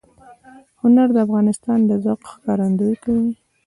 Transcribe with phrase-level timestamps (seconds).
[0.81, 3.31] هنر د انسان د ذوق ښکارندویي کوي.